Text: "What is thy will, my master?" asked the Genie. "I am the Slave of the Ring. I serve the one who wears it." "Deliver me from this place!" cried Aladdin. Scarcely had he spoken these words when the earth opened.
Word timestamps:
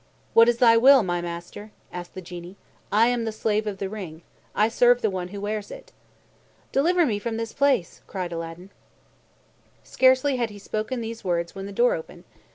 "What 0.33 0.49
is 0.49 0.57
thy 0.57 0.77
will, 0.77 1.03
my 1.03 1.21
master?" 1.21 1.69
asked 1.93 2.15
the 2.15 2.23
Genie. 2.23 2.55
"I 2.91 3.09
am 3.09 3.23
the 3.23 3.31
Slave 3.31 3.67
of 3.67 3.77
the 3.77 3.87
Ring. 3.87 4.23
I 4.55 4.67
serve 4.67 5.03
the 5.03 5.11
one 5.11 5.27
who 5.27 5.39
wears 5.39 5.69
it." 5.69 5.91
"Deliver 6.71 7.05
me 7.05 7.19
from 7.19 7.37
this 7.37 7.53
place!" 7.53 8.01
cried 8.07 8.31
Aladdin. 8.31 8.71
Scarcely 9.83 10.37
had 10.37 10.49
he 10.49 10.57
spoken 10.57 11.01
these 11.01 11.23
words 11.23 11.53
when 11.53 11.67
the 11.67 11.83
earth 11.83 11.99
opened. 11.99 12.23